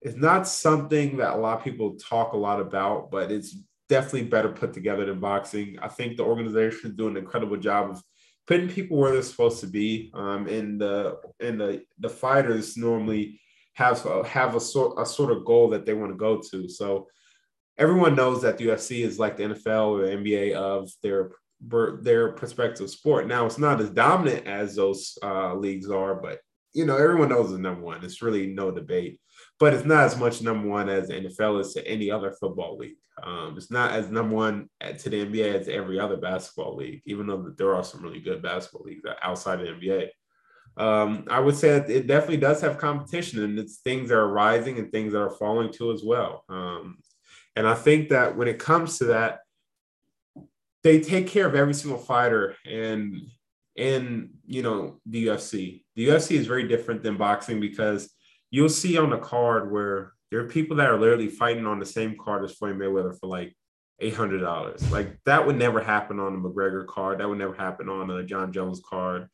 it's 0.00 0.16
not 0.16 0.48
something 0.48 1.18
that 1.18 1.34
a 1.34 1.36
lot 1.36 1.58
of 1.58 1.64
people 1.64 1.96
talk 1.96 2.32
a 2.32 2.36
lot 2.36 2.60
about, 2.60 3.12
but 3.12 3.30
it's 3.30 3.56
definitely 3.88 4.24
better 4.24 4.48
put 4.48 4.72
together 4.72 5.04
than 5.04 5.20
boxing. 5.20 5.78
I 5.80 5.86
think 5.86 6.16
the 6.16 6.24
organization 6.24 6.90
is 6.90 6.96
doing 6.96 7.16
an 7.16 7.22
incredible 7.22 7.56
job 7.56 7.90
of 7.90 8.02
putting 8.46 8.68
people 8.68 8.96
where 8.96 9.12
they're 9.12 9.22
supposed 9.22 9.60
to 9.60 9.66
be. 9.66 10.10
Um, 10.14 10.46
and 10.46 10.80
the 10.80 11.18
and 11.40 11.60
the 11.60 11.82
the 11.98 12.08
fighters 12.08 12.76
normally 12.76 13.40
have 13.74 14.02
have 14.26 14.54
a 14.54 14.60
sort 14.60 15.00
a 15.00 15.06
sort 15.06 15.32
of 15.32 15.44
goal 15.44 15.70
that 15.70 15.86
they 15.86 15.94
want 15.94 16.12
to 16.12 16.18
go 16.18 16.40
to. 16.50 16.68
So 16.68 17.08
everyone 17.78 18.14
knows 18.14 18.42
that 18.42 18.58
the 18.58 18.66
UFC 18.66 19.04
is 19.04 19.18
like 19.18 19.36
the 19.36 19.44
NFL 19.44 19.88
or 19.88 20.06
the 20.06 20.12
NBA 20.16 20.54
of 20.54 20.90
their 21.02 21.32
their 22.02 22.32
prospective 22.32 22.90
sport. 22.90 23.26
Now 23.26 23.46
it's 23.46 23.58
not 23.58 23.80
as 23.80 23.90
dominant 23.90 24.46
as 24.46 24.74
those 24.74 25.16
uh, 25.22 25.54
leagues 25.54 25.90
are, 25.90 26.14
but 26.14 26.40
you 26.72 26.84
know 26.84 26.96
everyone 26.96 27.28
knows 27.28 27.50
the 27.50 27.58
number 27.58 27.82
one. 27.82 28.04
It's 28.04 28.22
really 28.22 28.48
no 28.48 28.70
debate 28.70 29.20
but 29.62 29.72
it's 29.72 29.84
not 29.84 30.02
as 30.02 30.18
much 30.18 30.42
number 30.42 30.66
one 30.66 30.88
as 30.88 31.06
the 31.06 31.14
NFL 31.14 31.60
is 31.60 31.72
to 31.72 31.86
any 31.86 32.10
other 32.10 32.32
football 32.32 32.76
league. 32.76 32.96
Um, 33.22 33.54
it's 33.56 33.70
not 33.70 33.92
as 33.92 34.10
number 34.10 34.34
one 34.34 34.68
to 34.80 35.08
the 35.08 35.24
NBA 35.24 35.54
as 35.54 35.68
every 35.68 36.00
other 36.00 36.16
basketball 36.16 36.74
league, 36.74 37.00
even 37.06 37.28
though 37.28 37.54
there 37.56 37.72
are 37.72 37.84
some 37.84 38.02
really 38.02 38.18
good 38.18 38.42
basketball 38.42 38.82
leagues 38.84 39.04
outside 39.22 39.60
of 39.60 39.66
the 39.66 39.72
NBA. 39.86 40.08
Um, 40.76 41.26
I 41.30 41.38
would 41.38 41.54
say 41.54 41.76
it 41.76 42.08
definitely 42.08 42.38
does 42.38 42.60
have 42.60 42.76
competition, 42.76 43.44
and 43.44 43.56
it's 43.56 43.76
things 43.76 44.08
that 44.08 44.18
are 44.18 44.26
rising 44.26 44.80
and 44.80 44.90
things 44.90 45.12
that 45.12 45.20
are 45.20 45.30
falling 45.30 45.72
too 45.72 45.92
as 45.92 46.02
well. 46.02 46.42
Um, 46.48 46.98
and 47.54 47.64
I 47.64 47.74
think 47.74 48.08
that 48.08 48.36
when 48.36 48.48
it 48.48 48.58
comes 48.58 48.98
to 48.98 49.04
that, 49.04 49.42
they 50.82 50.98
take 50.98 51.28
care 51.28 51.46
of 51.46 51.54
every 51.54 51.74
single 51.74 52.00
fighter, 52.00 52.56
and 52.66 53.14
in 53.76 54.30
you 54.44 54.64
know 54.64 54.98
the 55.06 55.28
UFC, 55.28 55.84
the 55.94 56.08
UFC 56.08 56.32
is 56.32 56.48
very 56.48 56.66
different 56.66 57.04
than 57.04 57.16
boxing 57.16 57.60
because 57.60 58.12
you'll 58.52 58.68
see 58.68 58.96
on 58.96 59.10
the 59.10 59.18
card 59.18 59.72
where 59.72 60.12
there 60.30 60.38
are 60.40 60.48
people 60.48 60.76
that 60.76 60.88
are 60.88 61.00
literally 61.00 61.28
fighting 61.28 61.66
on 61.66 61.80
the 61.80 61.86
same 61.86 62.16
card 62.16 62.44
as 62.44 62.52
Floyd 62.52 62.78
Mayweather 62.78 63.18
for 63.18 63.26
like 63.26 63.56
eight 63.98 64.14
hundred 64.14 64.40
dollars. 64.40 64.88
Like 64.92 65.18
that 65.24 65.44
would 65.44 65.56
never 65.56 65.80
happen 65.80 66.20
on 66.20 66.34
a 66.34 66.38
McGregor 66.38 66.86
card. 66.86 67.18
That 67.18 67.28
would 67.28 67.38
never 67.38 67.54
happen 67.54 67.88
on 67.88 68.08
a 68.10 68.22
Jon 68.22 68.52
Jones 68.52 68.80
card. 68.88 69.26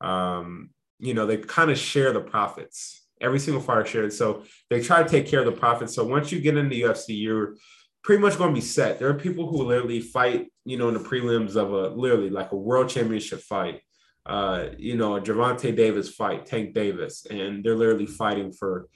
Um, 0.00 0.70
you 0.98 1.14
know, 1.14 1.26
they 1.26 1.36
kind 1.36 1.70
of 1.70 1.78
share 1.78 2.12
the 2.12 2.20
profits. 2.20 3.06
Every 3.20 3.38
single 3.38 3.62
fighter 3.62 3.86
shares. 3.86 4.18
So 4.18 4.44
they 4.70 4.82
try 4.82 5.02
to 5.02 5.08
take 5.08 5.28
care 5.28 5.40
of 5.40 5.46
the 5.46 5.52
profits. 5.52 5.94
So 5.94 6.04
once 6.04 6.32
you 6.32 6.40
get 6.40 6.56
into 6.56 6.70
the 6.70 6.82
UFC, 6.82 7.20
you're 7.20 7.54
pretty 8.02 8.20
much 8.20 8.36
going 8.36 8.50
to 8.50 8.54
be 8.54 8.60
set. 8.60 8.98
There 8.98 9.08
are 9.08 9.14
people 9.14 9.46
who 9.48 9.62
literally 9.62 10.00
fight, 10.00 10.52
you 10.64 10.76
know, 10.76 10.88
in 10.88 10.94
the 10.94 11.00
prelims 11.00 11.56
of 11.56 11.72
a 11.72 11.88
literally 11.88 12.30
like 12.30 12.52
a 12.52 12.56
world 12.56 12.88
championship 12.88 13.40
fight. 13.40 13.80
Uh, 14.26 14.68
you 14.78 14.96
know, 14.96 15.16
a 15.16 15.20
Gervonta 15.20 15.74
Davis 15.76 16.08
fight, 16.08 16.46
Tank 16.46 16.74
Davis, 16.74 17.26
and 17.26 17.62
they're 17.62 17.76
literally 17.76 18.06
fighting 18.06 18.52
for, 18.52 18.88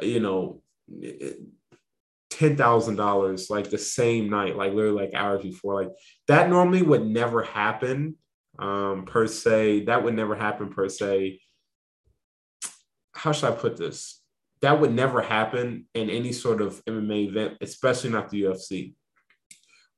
you 0.00 0.18
know, 0.18 0.60
ten 2.30 2.56
thousand 2.56 2.96
dollars 2.96 3.50
like 3.50 3.70
the 3.70 3.78
same 3.78 4.28
night, 4.28 4.56
like 4.56 4.72
literally 4.72 5.02
like 5.02 5.14
hours 5.14 5.42
before. 5.42 5.82
Like 5.82 5.92
that 6.28 6.48
normally 6.48 6.82
would 6.82 7.06
never 7.06 7.42
happen 7.42 8.16
um, 8.58 9.04
per 9.06 9.26
se. 9.26 9.84
That 9.84 10.02
would 10.02 10.14
never 10.14 10.34
happen 10.34 10.70
per 10.70 10.88
se. 10.88 11.40
How 13.12 13.32
should 13.32 13.52
I 13.52 13.56
put 13.56 13.76
this? 13.76 14.20
That 14.62 14.80
would 14.80 14.92
never 14.92 15.20
happen 15.20 15.86
in 15.94 16.08
any 16.08 16.32
sort 16.32 16.60
of 16.60 16.82
MMA 16.86 17.28
event, 17.28 17.58
especially 17.60 18.10
not 18.10 18.30
the 18.30 18.42
UFC. 18.42 18.94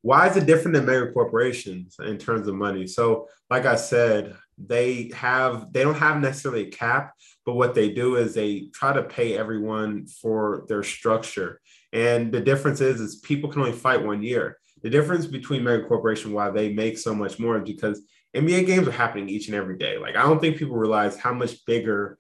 Why 0.04 0.28
is 0.28 0.37
it 0.37 0.44
different 0.44 0.75
than 0.75 0.84
mega 0.84 1.11
corporations 1.12 1.96
in 1.99 2.18
terms 2.18 2.46
of 2.46 2.54
money? 2.54 2.87
So, 2.87 3.26
like 3.49 3.64
I 3.64 3.75
said, 3.75 4.37
they 4.58 5.11
have 5.14 5.73
they 5.73 5.82
don't 5.82 5.94
have 5.94 6.20
necessarily 6.20 6.68
a 6.68 6.70
cap, 6.70 7.14
but 7.46 7.54
what 7.54 7.75
they 7.75 7.88
do 7.90 8.16
is 8.16 8.34
they 8.34 8.68
try 8.75 8.92
to 8.92 9.02
pay 9.02 9.34
everyone 9.34 10.06
for 10.06 10.66
their 10.68 10.82
structure. 10.82 11.58
And 11.94 12.30
the 12.30 12.42
difference 12.42 12.82
is, 12.82 13.00
is 13.00 13.16
people 13.16 13.49
can 13.49 13.62
only 13.62 13.73
fight 13.73 14.04
one 14.04 14.23
year. 14.23 14.58
The 14.82 14.90
difference 14.90 15.25
between 15.25 15.64
mega 15.64 15.87
corporation 15.87 16.34
why 16.34 16.50
they 16.50 16.70
make 16.75 16.99
so 16.99 17.14
much 17.14 17.38
more 17.38 17.56
is 17.56 17.66
because 17.66 18.02
NBA 18.37 18.66
games 18.66 18.87
are 18.87 18.92
happening 18.92 19.30
each 19.30 19.46
and 19.46 19.56
every 19.56 19.78
day. 19.78 19.96
Like 19.96 20.16
I 20.16 20.23
don't 20.25 20.38
think 20.38 20.58
people 20.58 20.76
realize 20.76 21.16
how 21.16 21.32
much 21.32 21.64
bigger, 21.64 22.18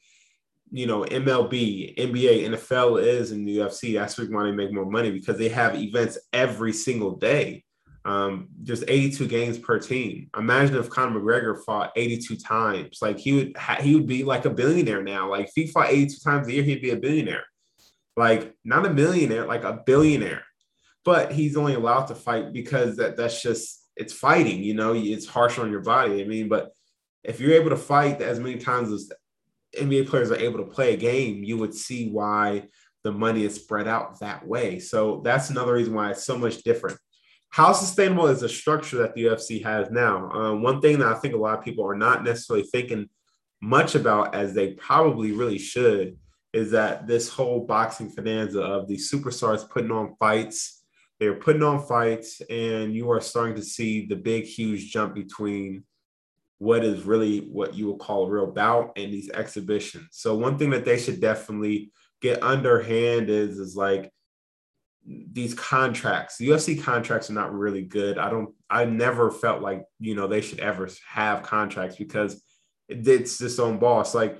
you 0.70 0.86
know, 0.86 1.02
MLB, 1.02 1.98
NBA, 1.98 2.48
NFL 2.48 3.04
is 3.04 3.30
in 3.30 3.44
the 3.44 3.58
UFC. 3.58 3.92
That's 3.92 4.18
why 4.18 4.44
they 4.44 4.52
make 4.52 4.72
more 4.72 4.90
money 4.90 5.10
because 5.10 5.36
they 5.36 5.50
have 5.50 5.76
events 5.76 6.16
every 6.32 6.72
single 6.72 7.16
day. 7.16 7.62
Um, 8.04 8.48
there's 8.60 8.84
82 8.86 9.26
games 9.28 9.58
per 9.58 9.78
team. 9.78 10.28
Imagine 10.36 10.76
if 10.76 10.90
Conor 10.90 11.20
McGregor 11.20 11.64
fought 11.64 11.92
82 11.96 12.36
times. 12.36 12.98
Like 13.00 13.18
he 13.18 13.32
would 13.32 13.56
ha- 13.56 13.80
he 13.80 13.94
would 13.94 14.06
be 14.06 14.24
like 14.24 14.44
a 14.44 14.50
billionaire 14.50 15.02
now. 15.02 15.30
Like 15.30 15.46
if 15.46 15.52
he 15.54 15.66
fought 15.68 15.88
82 15.88 16.20
times 16.22 16.48
a 16.48 16.52
year, 16.52 16.62
he'd 16.62 16.82
be 16.82 16.90
a 16.90 16.96
billionaire. 16.96 17.44
Like 18.16 18.54
not 18.64 18.86
a 18.86 18.92
millionaire, 18.92 19.46
like 19.46 19.64
a 19.64 19.82
billionaire. 19.86 20.42
But 21.04 21.32
he's 21.32 21.56
only 21.56 21.74
allowed 21.74 22.06
to 22.06 22.14
fight 22.14 22.52
because 22.52 22.96
that 22.96 23.16
that's 23.16 23.42
just 23.42 23.88
it's 23.96 24.12
fighting, 24.12 24.62
you 24.62 24.74
know, 24.74 24.92
it's 24.94 25.26
harsh 25.26 25.58
on 25.58 25.70
your 25.70 25.82
body. 25.82 26.22
I 26.22 26.26
mean, 26.26 26.48
but 26.48 26.72
if 27.22 27.40
you're 27.40 27.54
able 27.54 27.70
to 27.70 27.76
fight 27.76 28.20
as 28.20 28.38
many 28.38 28.58
times 28.58 28.90
as 28.90 29.10
NBA 29.78 30.08
players 30.08 30.30
are 30.30 30.36
able 30.36 30.58
to 30.58 30.70
play 30.70 30.94
a 30.94 30.96
game, 30.96 31.42
you 31.42 31.56
would 31.56 31.74
see 31.74 32.10
why 32.10 32.64
the 33.02 33.12
money 33.12 33.44
is 33.44 33.54
spread 33.54 33.86
out 33.86 34.20
that 34.20 34.46
way. 34.46 34.78
So 34.78 35.20
that's 35.24 35.50
another 35.50 35.74
reason 35.74 35.94
why 35.94 36.10
it's 36.10 36.24
so 36.24 36.38
much 36.38 36.62
different. 36.62 36.98
How 37.54 37.72
sustainable 37.72 38.26
is 38.26 38.40
the 38.40 38.48
structure 38.48 38.98
that 38.98 39.14
the 39.14 39.26
UFC 39.26 39.62
has 39.62 39.88
now? 39.88 40.28
Um, 40.32 40.60
one 40.60 40.80
thing 40.80 40.98
that 40.98 41.06
I 41.06 41.14
think 41.14 41.34
a 41.34 41.36
lot 41.36 41.56
of 41.56 41.64
people 41.64 41.86
are 41.88 41.94
not 41.94 42.24
necessarily 42.24 42.66
thinking 42.66 43.08
much 43.62 43.94
about, 43.94 44.34
as 44.34 44.54
they 44.54 44.72
probably 44.72 45.30
really 45.30 45.58
should, 45.58 46.18
is 46.52 46.72
that 46.72 47.06
this 47.06 47.28
whole 47.28 47.64
boxing 47.64 48.10
finanza 48.10 48.60
of 48.60 48.88
the 48.88 48.96
superstars 48.96 49.70
putting 49.70 49.92
on 49.92 50.16
fights 50.18 50.84
they're 51.20 51.34
putting 51.34 51.62
on 51.62 51.86
fights, 51.86 52.42
and 52.50 52.92
you 52.92 53.10
are 53.10 53.20
starting 53.20 53.54
to 53.56 53.62
see 53.62 54.06
the 54.06 54.16
big, 54.16 54.44
huge 54.44 54.90
jump 54.90 55.14
between 55.14 55.84
what 56.58 56.84
is 56.84 57.04
really 57.04 57.48
what 57.52 57.74
you 57.74 57.86
would 57.86 58.00
call 58.00 58.26
a 58.26 58.30
real 58.30 58.50
bout 58.50 58.92
and 58.96 59.12
these 59.12 59.30
exhibitions. 59.30 60.08
So 60.10 60.36
one 60.36 60.58
thing 60.58 60.70
that 60.70 60.84
they 60.84 60.98
should 60.98 61.20
definitely 61.20 61.92
get 62.20 62.42
underhand 62.42 63.30
is 63.30 63.58
is 63.58 63.76
like 63.76 64.10
these 65.06 65.54
contracts. 65.54 66.38
UFC 66.40 66.82
contracts 66.82 67.28
are 67.30 67.34
not 67.34 67.52
really 67.52 67.82
good. 67.82 68.18
I 68.18 68.30
don't. 68.30 68.54
I 68.70 68.84
never 68.84 69.30
felt 69.30 69.62
like 69.62 69.84
you 69.98 70.14
know 70.14 70.26
they 70.26 70.40
should 70.40 70.60
ever 70.60 70.88
have 71.08 71.42
contracts 71.42 71.96
because 71.96 72.42
it's 72.88 73.40
its 73.40 73.58
own 73.58 73.78
boss. 73.78 74.14
Like 74.14 74.38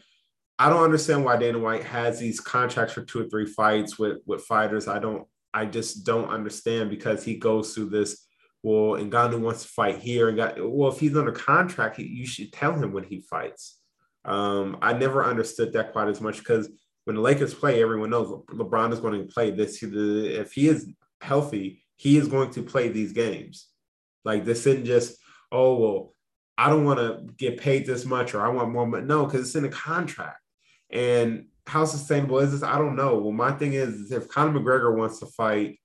I 0.58 0.68
don't 0.68 0.84
understand 0.84 1.24
why 1.24 1.36
Dana 1.36 1.58
White 1.58 1.84
has 1.84 2.18
these 2.18 2.40
contracts 2.40 2.94
for 2.94 3.02
two 3.02 3.22
or 3.22 3.28
three 3.28 3.46
fights 3.46 3.98
with 3.98 4.18
with 4.26 4.42
fighters. 4.42 4.88
I 4.88 4.98
don't 4.98 5.26
I 5.52 5.66
just 5.66 6.04
don't 6.04 6.28
understand 6.28 6.90
because 6.90 7.24
he 7.24 7.36
goes 7.36 7.74
through 7.74 7.90
this. 7.90 8.26
Well, 8.62 8.94
and 8.94 9.12
Ngannou 9.12 9.40
wants 9.40 9.62
to 9.62 9.68
fight 9.68 9.98
here, 9.98 10.28
and 10.28 10.36
got 10.36 10.56
well. 10.58 10.90
If 10.90 10.98
he's 10.98 11.16
under 11.16 11.32
contract, 11.32 11.96
he, 11.96 12.04
you 12.04 12.26
should 12.26 12.52
tell 12.52 12.72
him 12.74 12.92
when 12.92 13.04
he 13.04 13.20
fights. 13.20 13.78
Um, 14.24 14.78
I 14.80 14.94
never 14.94 15.22
understood 15.22 15.74
that 15.74 15.92
quite 15.92 16.08
as 16.08 16.22
much 16.22 16.38
because 16.38 16.70
when 17.04 17.16
the 17.16 17.22
Lakers 17.22 17.54
play, 17.54 17.82
everyone 17.82 18.10
knows 18.10 18.28
LeBron 18.48 18.92
is 18.92 19.00
going 19.00 19.18
to 19.18 19.32
play 19.32 19.50
this. 19.50 19.82
If 19.82 20.52
he 20.52 20.68
is 20.68 20.90
healthy, 21.20 21.84
he 21.96 22.16
is 22.16 22.28
going 22.28 22.50
to 22.52 22.62
play 22.62 22.88
these 22.88 23.12
games. 23.12 23.68
Like 24.24 24.44
this 24.44 24.66
isn't 24.66 24.86
just 24.86 25.18
oh 25.52 25.76
well, 25.76 26.14
I 26.58 26.68
don't 26.68 26.84
want 26.84 26.98
to 26.98 27.32
get 27.36 27.60
paid 27.60 27.86
this 27.86 28.04
much 28.04 28.34
or 28.34 28.44
I 28.44 28.48
want 28.48 28.72
more. 28.72 28.86
But 28.86 29.06
no, 29.06 29.24
because 29.24 29.42
it's 29.42 29.54
in 29.54 29.64
a 29.64 29.68
contract. 29.68 30.40
And 30.90 31.46
how 31.66 31.84
sustainable 31.84 32.38
is 32.38 32.52
this? 32.52 32.62
I 32.62 32.78
don't 32.78 32.96
know. 32.96 33.18
Well, 33.18 33.32
my 33.32 33.52
thing 33.52 33.72
is, 33.72 34.12
if 34.12 34.28
Conor 34.28 34.58
McGregor 34.58 34.96
wants 34.96 35.18
to 35.20 35.26
fight, 35.26 35.78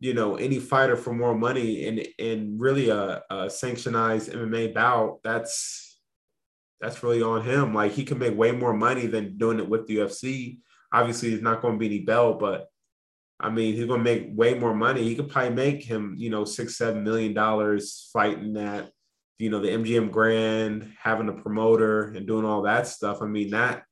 you 0.00 0.14
know, 0.14 0.36
any 0.36 0.58
fighter 0.58 0.96
for 0.96 1.12
more 1.12 1.34
money 1.34 1.86
and 1.86 2.06
and 2.18 2.60
really 2.60 2.88
a, 2.88 3.22
a 3.30 3.36
sanctionized 3.46 4.32
MMA 4.34 4.74
bout, 4.74 5.20
that's 5.22 5.87
that's 6.80 7.02
really 7.02 7.22
on 7.22 7.42
him. 7.42 7.74
Like 7.74 7.92
he 7.92 8.04
can 8.04 8.18
make 8.18 8.36
way 8.36 8.52
more 8.52 8.74
money 8.74 9.06
than 9.06 9.36
doing 9.36 9.58
it 9.58 9.68
with 9.68 9.86
the 9.86 9.98
UFC. 9.98 10.58
Obviously, 10.92 11.32
it's 11.32 11.42
not 11.42 11.60
going 11.60 11.74
to 11.74 11.78
be 11.78 11.86
any 11.86 12.00
belt, 12.00 12.38
but 12.40 12.68
I 13.40 13.50
mean, 13.50 13.74
he's 13.74 13.86
going 13.86 14.04
to 14.04 14.04
make 14.04 14.28
way 14.30 14.54
more 14.54 14.74
money. 14.74 15.04
He 15.04 15.14
could 15.14 15.28
probably 15.28 15.54
make 15.54 15.82
him, 15.82 16.14
you 16.18 16.30
know, 16.30 16.44
six, 16.44 16.76
seven 16.76 17.04
million 17.04 17.34
dollars 17.34 18.10
fighting 18.12 18.54
that, 18.54 18.90
you 19.38 19.50
know, 19.50 19.60
the 19.60 19.68
MGM 19.68 20.10
Grand, 20.10 20.92
having 21.00 21.28
a 21.28 21.32
promoter 21.32 22.12
and 22.14 22.26
doing 22.26 22.44
all 22.44 22.62
that 22.62 22.86
stuff. 22.86 23.22
I 23.22 23.26
mean, 23.26 23.50
that 23.50 23.84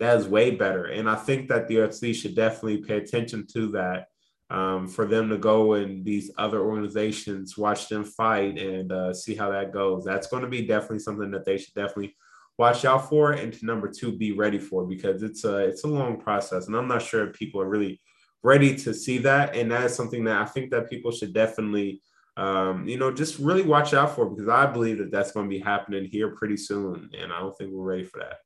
that 0.00 0.18
is 0.18 0.26
way 0.26 0.50
better. 0.52 0.86
And 0.86 1.08
I 1.08 1.16
think 1.16 1.48
that 1.48 1.68
the 1.68 1.76
UFC 1.76 2.14
should 2.14 2.34
definitely 2.34 2.78
pay 2.78 2.96
attention 2.96 3.46
to 3.54 3.72
that 3.72 4.06
um, 4.50 4.88
for 4.88 5.06
them 5.06 5.28
to 5.30 5.38
go 5.38 5.74
and 5.74 6.04
these 6.04 6.30
other 6.36 6.60
organizations, 6.60 7.56
watch 7.56 7.88
them 7.88 8.04
fight 8.04 8.58
and 8.58 8.90
uh, 8.90 9.14
see 9.14 9.34
how 9.34 9.50
that 9.50 9.72
goes. 9.72 10.04
That's 10.04 10.26
going 10.26 10.42
to 10.42 10.48
be 10.48 10.66
definitely 10.66 10.98
something 11.00 11.30
that 11.30 11.44
they 11.44 11.58
should 11.58 11.74
definitely 11.74 12.16
watch 12.58 12.84
out 12.84 13.08
for. 13.08 13.32
And 13.32 13.52
to 13.52 13.66
number 13.66 13.88
two, 13.88 14.12
be 14.12 14.32
ready 14.32 14.58
for 14.58 14.86
because 14.86 15.22
it's 15.22 15.44
a, 15.44 15.58
it's 15.58 15.84
a 15.84 15.88
long 15.88 16.20
process. 16.20 16.66
And 16.66 16.76
I'm 16.76 16.88
not 16.88 17.02
sure 17.02 17.28
if 17.28 17.34
people 17.34 17.60
are 17.60 17.68
really 17.68 18.00
ready 18.42 18.76
to 18.76 18.94
see 18.94 19.18
that. 19.18 19.56
And 19.56 19.70
that 19.72 19.84
is 19.84 19.94
something 19.94 20.24
that 20.24 20.40
I 20.40 20.44
think 20.44 20.70
that 20.70 20.90
people 20.90 21.10
should 21.10 21.32
definitely 21.32 22.02
um, 22.36 22.88
you 22.88 22.98
know, 22.98 23.12
just 23.12 23.38
really 23.38 23.62
watch 23.62 23.94
out 23.94 24.14
for 24.14 24.28
because 24.28 24.48
I 24.48 24.66
believe 24.66 24.98
that 24.98 25.12
that's 25.12 25.32
going 25.32 25.48
to 25.48 25.56
be 25.56 25.60
happening 25.60 26.04
here 26.04 26.30
pretty 26.30 26.56
soon, 26.56 27.10
and 27.16 27.32
I 27.32 27.38
don't 27.38 27.56
think 27.56 27.70
we're 27.72 27.84
ready 27.84 28.04
for 28.04 28.18
that. 28.18 28.38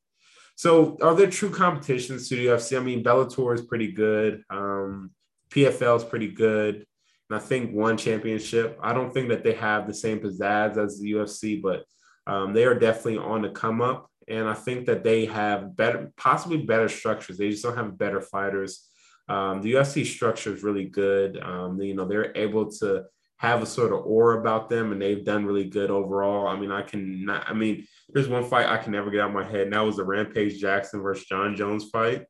So, 0.56 0.98
are 1.00 1.14
there 1.14 1.30
true 1.30 1.50
competitions 1.50 2.28
to 2.28 2.36
the 2.36 2.46
UFC? 2.46 2.76
I 2.76 2.82
mean, 2.82 3.02
Bellator 3.02 3.54
is 3.54 3.62
pretty 3.62 3.92
good. 3.92 4.42
Um, 4.50 5.12
PFL 5.50 5.96
is 5.96 6.04
pretty 6.04 6.28
good. 6.28 6.84
And 7.30 7.38
I 7.38 7.38
think 7.38 7.72
one 7.72 7.96
championship. 7.96 8.78
I 8.82 8.92
don't 8.92 9.12
think 9.12 9.28
that 9.28 9.44
they 9.44 9.52
have 9.54 9.86
the 9.86 9.94
same 9.94 10.18
pizzazz 10.18 10.76
as 10.76 10.98
the 10.98 11.12
UFC, 11.12 11.62
but 11.62 11.84
um, 12.28 12.52
they 12.52 12.64
are 12.64 12.78
definitely 12.78 13.18
on 13.18 13.42
the 13.42 13.48
come 13.48 13.80
up. 13.80 14.10
And 14.28 14.46
I 14.46 14.52
think 14.52 14.84
that 14.86 15.02
they 15.02 15.24
have 15.24 15.74
better, 15.74 16.12
possibly 16.18 16.58
better 16.58 16.88
structures. 16.88 17.38
They 17.38 17.48
just 17.48 17.64
don't 17.64 17.76
have 17.76 17.96
better 17.96 18.20
fighters. 18.20 18.86
Um, 19.28 19.62
the 19.62 19.72
UFC 19.72 20.04
structure 20.04 20.52
is 20.54 20.62
really 20.62 20.84
good. 20.84 21.42
Um, 21.42 21.80
you 21.80 21.94
know, 21.94 22.06
they're 22.06 22.36
able 22.36 22.70
to 22.72 23.04
have 23.38 23.62
a 23.62 23.66
sort 23.66 23.92
of 23.92 24.04
aura 24.04 24.38
about 24.38 24.68
them, 24.68 24.92
and 24.92 25.00
they've 25.00 25.24
done 25.24 25.46
really 25.46 25.64
good 25.64 25.90
overall. 25.90 26.46
I 26.46 26.58
mean, 26.58 26.70
I 26.70 26.82
can 26.82 27.24
not. 27.24 27.48
I 27.48 27.54
mean, 27.54 27.86
there's 28.10 28.28
one 28.28 28.44
fight 28.44 28.66
I 28.66 28.76
can 28.76 28.92
never 28.92 29.10
get 29.10 29.20
out 29.20 29.28
of 29.30 29.34
my 29.34 29.48
head, 29.48 29.62
and 29.62 29.72
that 29.72 29.80
was 29.80 29.96
the 29.96 30.04
Rampage 30.04 30.60
Jackson 30.60 31.00
versus 31.00 31.24
Jon 31.26 31.56
Jones 31.56 31.88
fight. 31.90 32.24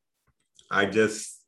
I 0.71 0.87
just, 0.87 1.45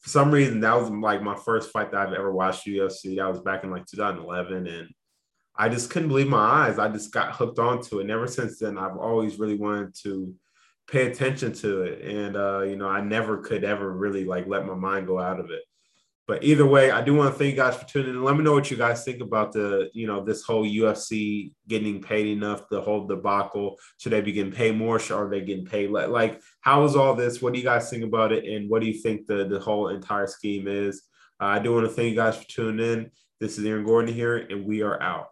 for 0.00 0.08
some 0.08 0.30
reason, 0.30 0.60
that 0.60 0.80
was 0.80 0.90
like 0.90 1.22
my 1.22 1.36
first 1.36 1.70
fight 1.70 1.92
that 1.92 2.08
I've 2.08 2.14
ever 2.14 2.32
watched 2.32 2.66
UFC. 2.66 3.16
That 3.16 3.28
was 3.28 3.40
back 3.40 3.62
in 3.64 3.70
like 3.70 3.86
2011, 3.86 4.66
and 4.66 4.88
I 5.56 5.68
just 5.68 5.90
couldn't 5.90 6.08
believe 6.08 6.28
my 6.28 6.38
eyes. 6.38 6.78
I 6.78 6.88
just 6.88 7.12
got 7.12 7.34
hooked 7.34 7.58
onto 7.58 7.98
it, 7.98 8.02
and 8.02 8.10
ever 8.10 8.26
since 8.26 8.58
then, 8.58 8.78
I've 8.78 8.96
always 8.96 9.38
really 9.38 9.56
wanted 9.56 9.94
to 10.02 10.34
pay 10.88 11.06
attention 11.06 11.52
to 11.52 11.82
it, 11.82 12.02
and 12.02 12.36
uh, 12.36 12.62
you 12.62 12.76
know, 12.76 12.88
I 12.88 13.00
never 13.00 13.38
could 13.38 13.64
ever 13.64 13.92
really 13.92 14.24
like 14.24 14.46
let 14.46 14.66
my 14.66 14.74
mind 14.74 15.06
go 15.06 15.18
out 15.18 15.40
of 15.40 15.50
it. 15.50 15.62
But 16.28 16.44
either 16.44 16.64
way, 16.64 16.90
I 16.90 17.02
do 17.02 17.14
want 17.14 17.32
to 17.32 17.38
thank 17.38 17.50
you 17.50 17.56
guys 17.56 17.76
for 17.76 17.84
tuning 17.84 18.14
in. 18.14 18.22
Let 18.22 18.36
me 18.36 18.44
know 18.44 18.52
what 18.52 18.70
you 18.70 18.76
guys 18.76 19.04
think 19.04 19.20
about 19.20 19.52
the, 19.52 19.90
you 19.92 20.06
know, 20.06 20.24
this 20.24 20.44
whole 20.44 20.64
UFC 20.64 21.52
getting 21.66 22.00
paid 22.00 22.26
enough, 22.28 22.68
the 22.70 22.80
whole 22.80 23.08
debacle. 23.08 23.76
Should 23.98 24.12
they 24.12 24.20
be 24.20 24.30
getting 24.30 24.52
paid 24.52 24.76
more? 24.76 25.00
Or 25.10 25.26
are 25.26 25.28
they 25.28 25.40
getting 25.40 25.66
paid? 25.66 25.90
Like, 25.90 26.40
how 26.60 26.84
is 26.84 26.94
all 26.94 27.16
this? 27.16 27.42
What 27.42 27.52
do 27.52 27.58
you 27.58 27.64
guys 27.64 27.90
think 27.90 28.04
about 28.04 28.30
it? 28.30 28.44
And 28.44 28.70
what 28.70 28.82
do 28.82 28.88
you 28.88 29.00
think 29.00 29.26
the, 29.26 29.48
the 29.48 29.58
whole 29.58 29.88
entire 29.88 30.28
scheme 30.28 30.68
is? 30.68 31.02
Uh, 31.40 31.46
I 31.46 31.58
do 31.58 31.74
want 31.74 31.86
to 31.86 31.92
thank 31.92 32.10
you 32.10 32.16
guys 32.16 32.36
for 32.36 32.48
tuning 32.48 32.86
in. 32.86 33.10
This 33.40 33.58
is 33.58 33.64
Aaron 33.64 33.84
Gordon 33.84 34.14
here, 34.14 34.36
and 34.36 34.64
we 34.64 34.82
are 34.82 35.02
out. 35.02 35.31